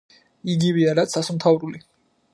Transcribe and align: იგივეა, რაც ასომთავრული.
იგივეა, 0.53 0.95
რაც 1.01 1.15
ასომთავრული. 1.23 1.87